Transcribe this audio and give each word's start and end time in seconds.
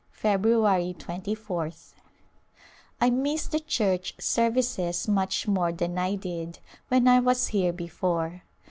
February 0.13 0.95
2 0.97 1.19
ph.... 1.35 1.93
I 2.99 3.11
miss 3.11 3.45
the 3.45 3.59
church 3.59 4.15
services 4.17 5.07
much 5.07 5.47
more 5.47 5.71
than 5.71 5.95
I 5.99 6.15
did 6.15 6.57
when 6.87 7.07
I 7.07 7.19
was 7.19 7.49
here 7.49 7.71
before. 7.71 8.41